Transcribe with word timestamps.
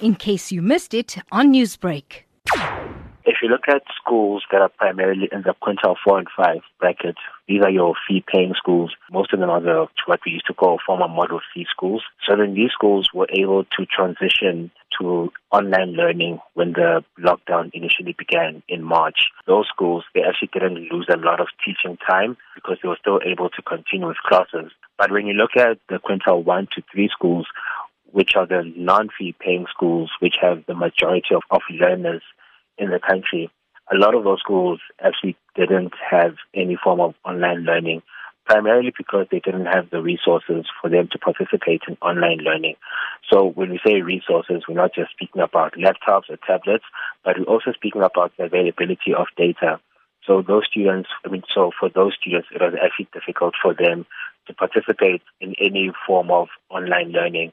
in 0.00 0.14
case 0.14 0.52
you 0.52 0.62
missed 0.62 0.94
it 0.94 1.16
on 1.32 1.52
Newsbreak. 1.52 2.24
If 3.28 3.36
you 3.42 3.48
look 3.48 3.68
at 3.68 3.82
schools 4.00 4.44
that 4.52 4.60
are 4.60 4.68
primarily 4.68 5.28
in 5.32 5.42
the 5.42 5.54
quintile 5.60 5.96
4 6.04 6.18
and 6.18 6.28
5 6.36 6.56
bracket, 6.78 7.16
these 7.48 7.60
are 7.62 7.70
your 7.70 7.94
fee 8.06 8.24
paying 8.32 8.54
schools. 8.56 8.94
Most 9.10 9.32
of 9.32 9.40
them 9.40 9.50
are 9.50 9.60
the, 9.60 9.86
what 10.06 10.20
we 10.24 10.32
used 10.32 10.46
to 10.46 10.54
call 10.54 10.78
former 10.86 11.08
model 11.08 11.40
C 11.52 11.66
schools. 11.68 12.02
So 12.26 12.36
then 12.36 12.54
these 12.54 12.70
schools 12.70 13.08
were 13.12 13.26
able 13.36 13.64
to 13.64 13.86
transition 13.86 14.70
to 15.00 15.32
online 15.50 15.92
learning 15.92 16.38
when 16.54 16.72
the 16.72 17.04
lockdown 17.18 17.70
initially 17.74 18.14
began 18.16 18.62
in 18.68 18.82
March. 18.82 19.26
Those 19.46 19.66
schools, 19.68 20.04
they 20.14 20.22
actually 20.22 20.50
didn't 20.52 20.90
lose 20.90 21.08
a 21.12 21.18
lot 21.18 21.40
of 21.40 21.48
teaching 21.64 21.98
time 22.08 22.36
because 22.54 22.78
they 22.82 22.88
were 22.88 22.98
still 23.00 23.20
able 23.24 23.50
to 23.50 23.62
continue 23.62 24.06
with 24.06 24.16
classes. 24.26 24.70
But 24.98 25.10
when 25.10 25.26
you 25.26 25.34
look 25.34 25.56
at 25.56 25.78
the 25.88 25.98
quintile 25.98 26.44
1 26.44 26.68
to 26.76 26.82
3 26.92 27.08
schools, 27.12 27.46
which 28.12 28.36
are 28.36 28.46
the 28.46 28.62
non-fee 28.76 29.34
paying 29.38 29.66
schools, 29.70 30.10
which 30.20 30.36
have 30.40 30.64
the 30.66 30.74
majority 30.74 31.34
of, 31.34 31.42
of 31.50 31.62
learners 31.70 32.22
in 32.78 32.90
the 32.90 32.98
country, 32.98 33.50
a 33.92 33.96
lot 33.96 34.14
of 34.14 34.24
those 34.24 34.40
schools 34.40 34.80
actually 35.00 35.36
didn't 35.54 35.92
have 36.10 36.34
any 36.54 36.76
form 36.82 37.00
of 37.00 37.14
online 37.24 37.64
learning, 37.64 38.02
primarily 38.44 38.92
because 38.96 39.26
they 39.30 39.40
didn't 39.40 39.66
have 39.66 39.90
the 39.90 40.02
resources 40.02 40.66
for 40.80 40.90
them 40.90 41.08
to 41.12 41.18
participate 41.18 41.82
in 41.88 41.96
online 42.02 42.38
learning. 42.38 42.74
So 43.30 43.44
when 43.44 43.70
we 43.70 43.80
say 43.84 44.02
resources, 44.02 44.64
we're 44.68 44.74
not 44.74 44.94
just 44.94 45.10
speaking 45.12 45.42
about 45.42 45.74
laptops 45.74 46.30
or 46.30 46.38
tablets, 46.46 46.84
but 47.24 47.38
we're 47.38 47.44
also 47.44 47.72
speaking 47.72 48.02
about 48.02 48.32
the 48.36 48.44
availability 48.44 49.14
of 49.16 49.26
data. 49.36 49.80
So 50.26 50.42
those 50.42 50.64
students, 50.68 51.08
I 51.24 51.28
mean, 51.28 51.42
so 51.54 51.70
for 51.78 51.88
those 51.88 52.14
students, 52.20 52.48
it 52.52 52.60
was 52.60 52.74
actually 52.82 53.08
difficult 53.12 53.54
for 53.62 53.74
them 53.74 54.06
to 54.48 54.54
participate 54.54 55.22
in 55.40 55.54
any 55.60 55.92
form 56.06 56.30
of 56.30 56.48
online 56.70 57.12
learning. 57.12 57.52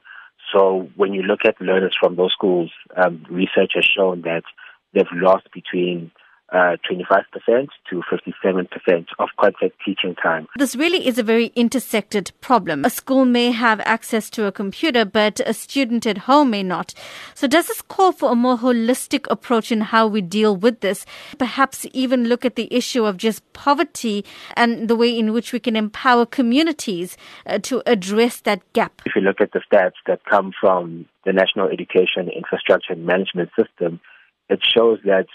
So 0.54 0.88
when 0.94 1.12
you 1.12 1.22
look 1.22 1.40
at 1.44 1.60
learners 1.60 1.96
from 1.98 2.16
those 2.16 2.32
schools, 2.32 2.70
um, 2.96 3.26
research 3.28 3.72
has 3.74 3.84
shown 3.84 4.22
that 4.22 4.44
they've 4.92 5.04
lost 5.12 5.48
between 5.52 6.12
uh, 6.52 6.76
25% 6.88 7.68
to 7.90 8.02
57% 8.12 9.06
of 9.18 9.28
contact 9.40 9.74
teaching 9.84 10.14
time. 10.14 10.46
This 10.56 10.76
really 10.76 11.06
is 11.06 11.18
a 11.18 11.22
very 11.22 11.46
intersected 11.56 12.30
problem. 12.40 12.84
A 12.84 12.90
school 12.90 13.24
may 13.24 13.50
have 13.50 13.80
access 13.80 14.28
to 14.30 14.46
a 14.46 14.52
computer, 14.52 15.04
but 15.04 15.40
a 15.46 15.54
student 15.54 16.06
at 16.06 16.18
home 16.18 16.50
may 16.50 16.62
not. 16.62 16.94
So, 17.34 17.46
does 17.46 17.68
this 17.68 17.82
call 17.82 18.12
for 18.12 18.32
a 18.32 18.34
more 18.34 18.58
holistic 18.58 19.26
approach 19.30 19.72
in 19.72 19.80
how 19.80 20.06
we 20.06 20.20
deal 20.20 20.54
with 20.54 20.80
this? 20.80 21.06
Perhaps 21.38 21.86
even 21.92 22.28
look 22.28 22.44
at 22.44 22.56
the 22.56 22.72
issue 22.72 23.04
of 23.04 23.16
just 23.16 23.40
poverty 23.52 24.24
and 24.56 24.88
the 24.88 24.96
way 24.96 25.18
in 25.18 25.32
which 25.32 25.52
we 25.52 25.60
can 25.60 25.76
empower 25.76 26.26
communities 26.26 27.16
uh, 27.46 27.58
to 27.60 27.82
address 27.86 28.40
that 28.40 28.60
gap. 28.74 29.02
If 29.06 29.16
you 29.16 29.22
look 29.22 29.40
at 29.40 29.52
the 29.52 29.60
stats 29.60 29.94
that 30.06 30.24
come 30.24 30.52
from 30.60 31.06
the 31.24 31.32
National 31.32 31.68
Education 31.68 32.28
Infrastructure 32.28 32.92
and 32.92 33.06
Management 33.06 33.50
System, 33.58 34.00
it 34.48 34.60
shows 34.62 34.98
that 35.04 35.26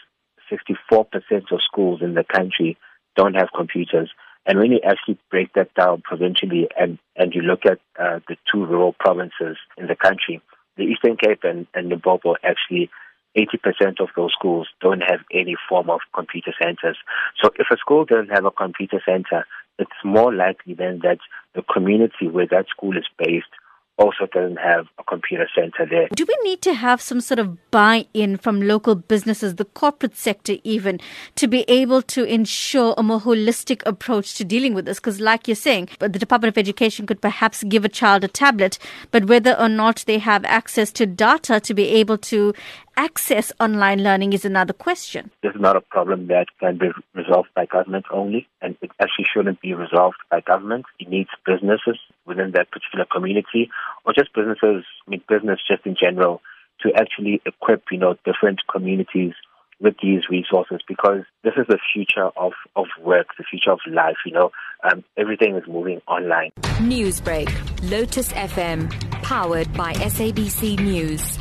64% 0.52 1.52
of 1.52 1.60
schools 1.66 2.02
in 2.02 2.14
the 2.14 2.24
country 2.24 2.78
don't 3.16 3.36
have 3.36 3.50
computers. 3.56 4.12
And 4.46 4.58
when 4.60 4.72
you 4.72 4.80
actually 4.84 5.20
break 5.30 5.54
that 5.54 5.74
down 5.76 6.02
provincially 6.02 6.68
and, 6.78 6.98
and 7.16 7.34
you 7.34 7.42
look 7.42 7.66
at 7.66 7.80
uh, 8.00 8.20
the 8.28 8.36
two 8.52 8.66
rural 8.66 8.94
provinces 8.94 9.58
in 9.78 9.88
the 9.88 9.96
country, 9.96 10.42
the 10.78 10.84
Eastern 10.84 11.18
Cape 11.18 11.42
and, 11.44 11.68
and 11.74 11.90
Limpopo 11.90 12.36
actually 12.44 12.90
80% 13.38 14.00
of 14.00 14.10
those 14.16 14.32
schools 14.32 14.68
don't 14.82 15.02
have 15.02 15.20
any 15.32 15.56
form 15.68 15.90
of 15.90 16.00
computer 16.16 16.54
centers. 16.62 16.98
So 17.42 17.52
if 17.56 17.68
a 17.72 17.78
school 17.78 18.06
doesn't 18.06 18.32
have 18.32 18.46
a 18.46 18.52
computer 18.52 19.02
center, 19.06 19.46
it's 19.78 19.92
more 20.04 20.34
likely 20.34 20.74
then 20.74 21.00
that 21.04 21.20
the 21.54 21.62
community 21.62 22.28
where 22.28 22.48
that 22.48 22.68
school 22.70 22.98
is 22.98 23.06
based 23.18 23.54
also 24.00 24.26
doesn't 24.34 24.58
have 24.58 24.88
a 24.98 25.04
computer 25.04 25.48
center 25.54 25.86
there. 25.86 26.08
Do 26.16 26.26
we 26.26 26.38
need 26.44 26.62
to 26.64 26.74
have 26.74 27.02
some 27.02 27.22
sort 27.22 27.40
of 27.40 27.70
buy 27.70 28.08
in 28.14 28.38
from 28.38 28.62
local 28.62 28.96
businesses, 28.96 29.56
the 29.56 29.66
corporate 29.66 30.16
sector 30.18 30.56
even, 30.64 31.00
to 31.36 31.48
be 31.48 31.66
able 31.68 32.02
to 32.04 32.24
ensure 32.24 32.96
a 32.98 33.04
more 33.04 33.20
holistic 33.20 33.84
approach 33.86 34.36
to 34.36 34.46
dealing 34.46 34.74
with 34.74 34.86
this? 34.86 35.00
Because, 35.00 35.20
like 35.20 35.48
you're 35.48 35.56
saying, 35.56 35.90
the 36.00 36.10
Department 36.10 36.54
of 36.54 36.58
Education 36.58 37.06
could 37.06 37.22
perhaps 37.22 37.64
give 37.64 37.84
a 37.84 37.90
child 37.90 38.24
a 38.24 38.28
tablet, 38.28 38.80
but 39.12 39.26
whether 39.26 39.54
or 39.60 39.70
not 39.70 40.04
they 40.08 40.18
have 40.18 40.46
access 40.46 40.92
to 40.94 41.06
data 41.06 41.60
to 41.60 41.74
be 41.74 41.90
able 41.90 42.18
to 42.18 42.54
access 43.00 43.54
online 43.62 44.04
learning 44.04 44.34
is 44.34 44.44
another 44.44 44.74
question. 44.74 45.32
This 45.42 45.56
is 45.56 45.62
not 45.62 45.78
a 45.78 45.82
problem 45.82 46.28
that 46.28 46.48
can 46.60 46.78
be 46.78 46.90
resolved 47.16 47.48
by 47.56 47.66
government 47.66 48.06
only, 48.12 48.46
and 48.62 48.76
it 48.82 48.92
actually 49.00 49.26
shouldn't 49.34 49.62
be 49.62 49.74
resolved 49.74 50.18
by 50.30 50.42
government. 50.42 50.86
It 51.00 51.08
needs 51.08 51.30
businesses 51.46 51.98
within 52.26 52.52
that 52.56 52.70
particular 52.72 53.06
community, 53.10 53.70
or 54.06 54.12
just 54.12 54.34
businesses, 54.36 54.84
I 55.08 55.10
mean, 55.10 55.24
business 55.30 55.60
just 55.66 55.86
in 55.86 55.96
general, 55.96 56.42
to 56.82 56.92
actually 56.94 57.42
equip, 57.46 57.84
you 57.90 58.00
know, 58.00 58.16
different 58.26 58.60
communities 58.70 59.34
with 59.80 59.96
these 60.04 60.24
resources 60.30 60.82
because 60.86 61.24
this 61.46 61.54
is 61.56 61.68
the 61.70 61.80
future 61.94 62.30
of, 62.36 62.52
of 62.76 62.88
work, 63.02 63.28
the 63.38 63.46
future 63.50 63.72
of 63.72 63.80
life, 63.90 64.18
you 64.26 64.34
know. 64.34 64.52
Um, 64.84 65.06
everything 65.16 65.56
is 65.56 65.64
moving 65.68 66.02
online. 66.06 66.52
Newsbreak, 66.80 67.50
Lotus 67.90 68.34
FM, 68.34 68.92
powered 69.24 69.72
by 69.74 69.94
SABC 69.94 70.80
News. 70.82 71.38